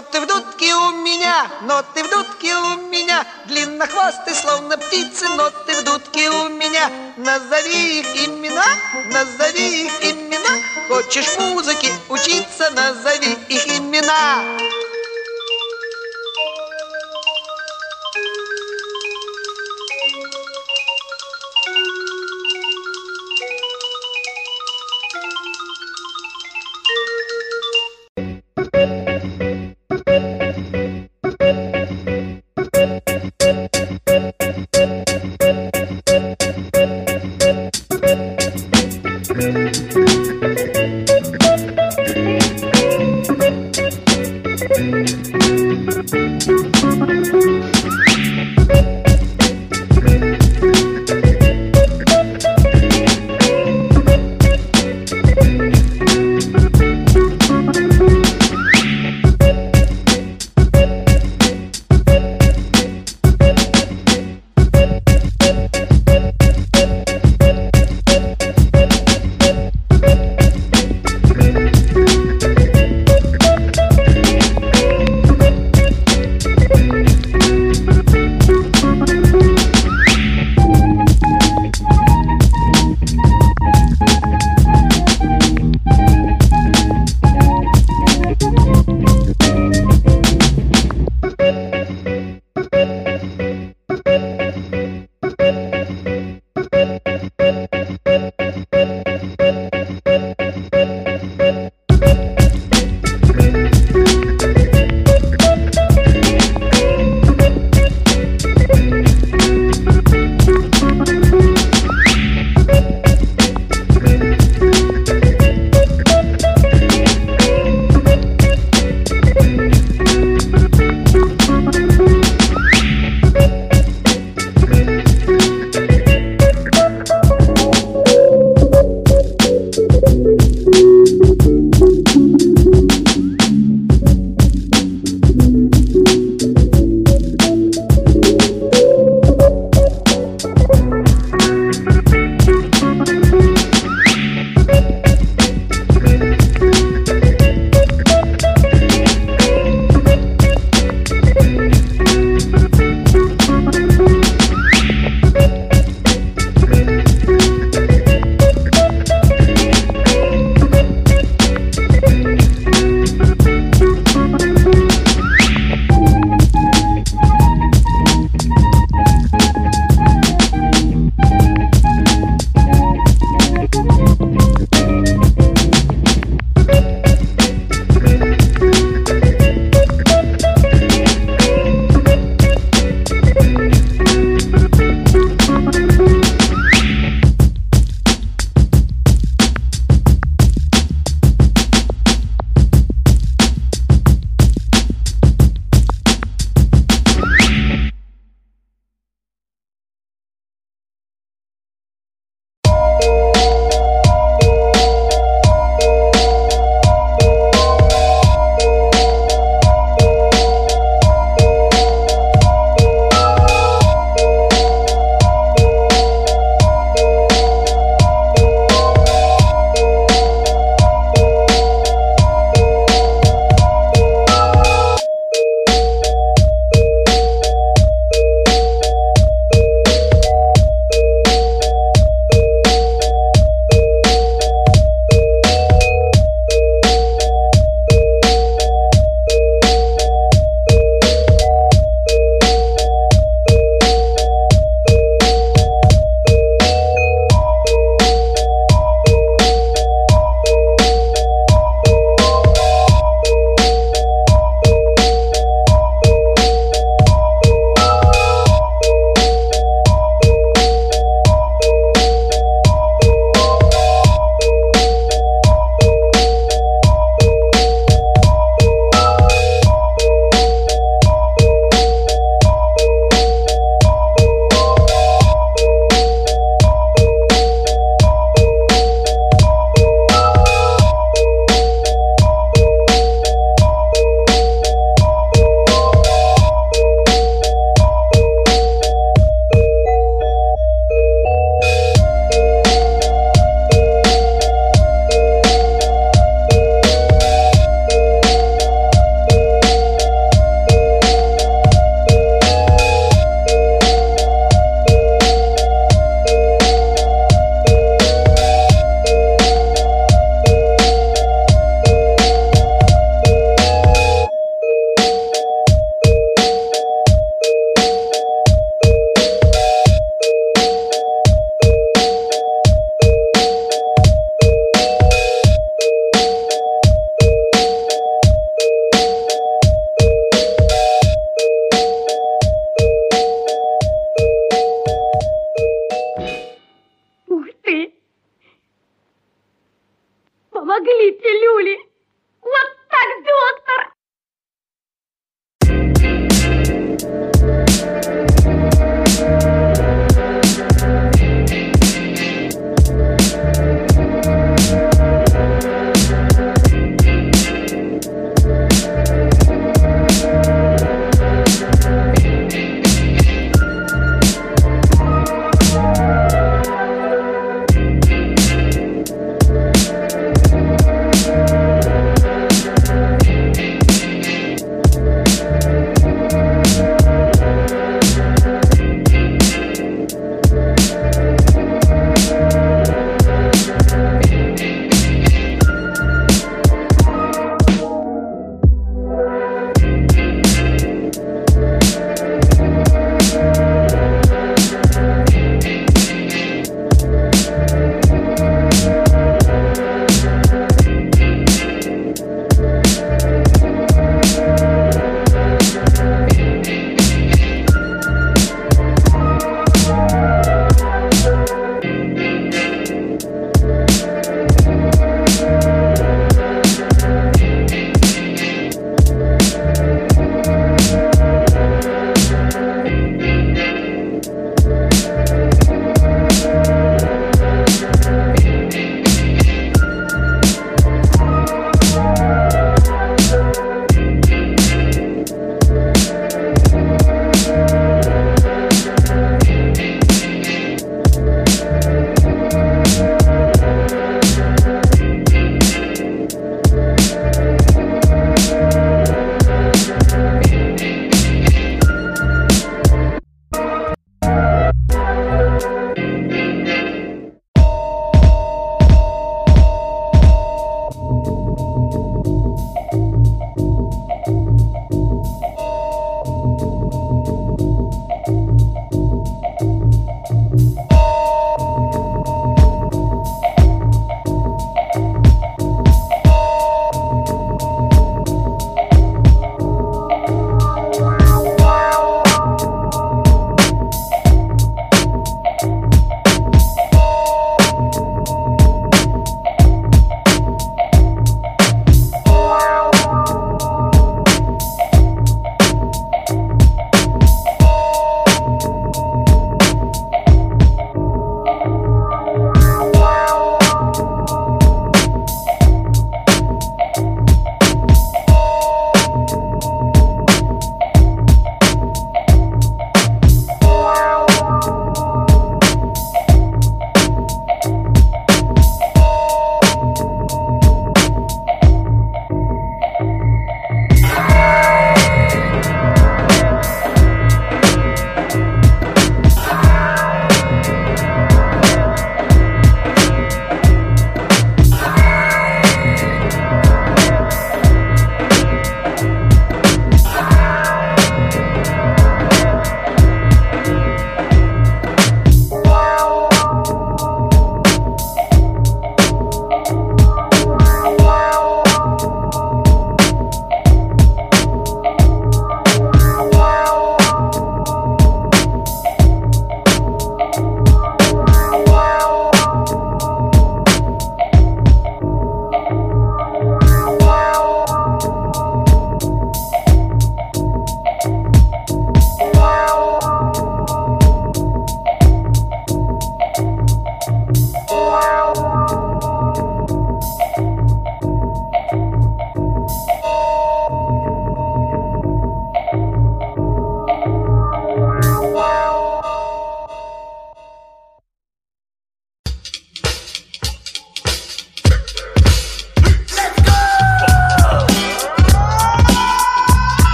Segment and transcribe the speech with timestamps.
[0.00, 5.84] Ноты в дудке у меня, ноты в дудке у меня, Длиннохвостый, словно птицы, ноты в
[5.84, 6.90] дудке у меня.
[7.18, 8.64] Назови их имена,
[9.12, 10.56] назови их имена.
[10.88, 14.69] Хочешь музыке учиться, назови их имена.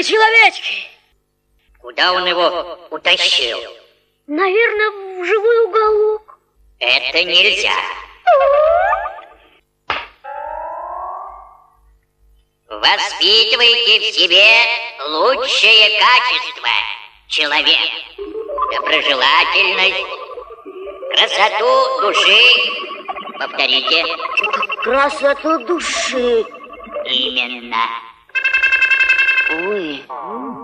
[0.00, 0.86] Человечки.
[1.80, 3.58] Куда он его утащил?
[4.26, 6.38] Наверное, в живой уголок.
[6.78, 7.74] Это нельзя.
[12.68, 14.46] Воспитывайте в себе
[15.08, 16.68] лучшее качество
[17.28, 17.90] человек.
[18.72, 20.06] Доброжелательность,
[21.10, 22.82] красоту души.
[23.38, 24.04] Повторите.
[24.82, 26.46] Красоту души.
[27.06, 28.11] Именно.
[29.72, 30.61] うん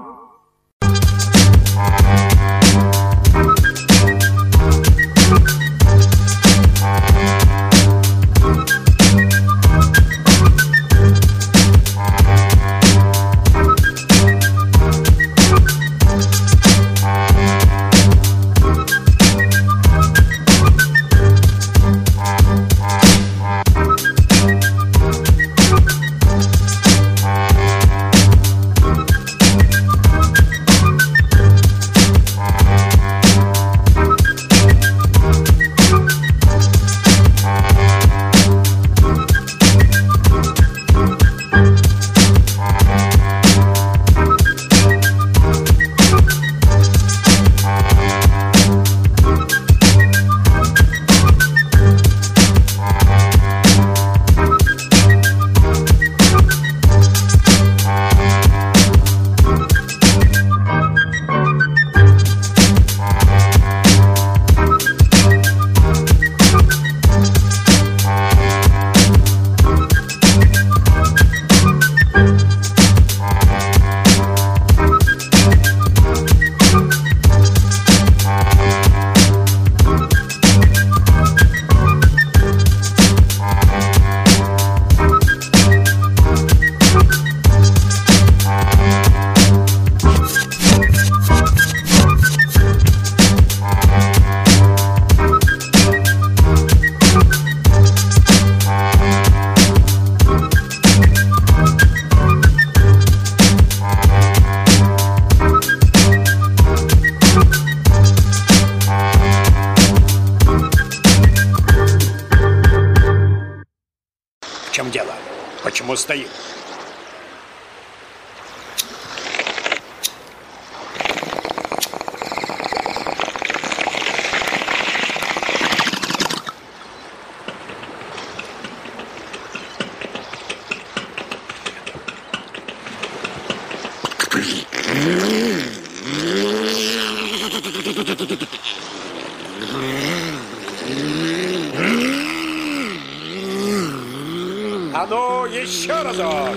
[145.68, 146.56] еще разок!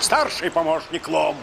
[0.00, 1.36] Старший помощник Лом,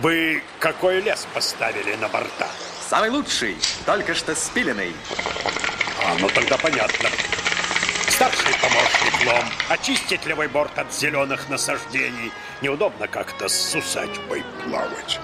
[0.00, 2.48] вы какой лес поставили на борта?
[2.88, 4.94] Самый лучший, только что спиленный.
[6.04, 7.08] А, ну тогда понятно.
[8.08, 12.30] Старший помощник Лом, очистить левый борт от зеленых насаждений.
[12.62, 15.18] Неудобно как-то с усадьбой плавать.